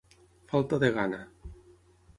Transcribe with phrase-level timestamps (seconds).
[0.53, 1.21] Falta de gana.